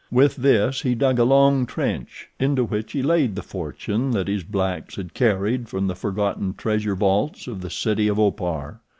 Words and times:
With 0.09 0.37
this 0.37 0.81
he 0.81 0.95
dug 0.95 1.19
a 1.19 1.23
long 1.23 1.67
trench, 1.67 2.27
into 2.39 2.63
which 2.63 2.93
he 2.93 3.03
laid 3.03 3.35
the 3.35 3.43
fortune 3.43 4.09
that 4.09 4.27
his 4.27 4.41
blacks 4.43 4.95
had 4.95 5.13
carried 5.13 5.69
from 5.69 5.85
the 5.85 5.95
forgotten 5.95 6.55
treasure 6.55 6.95
vaults 6.95 7.45
of 7.45 7.61
the 7.61 7.69
city 7.69 8.07
of 8.07 8.17
Opar. 8.17 8.79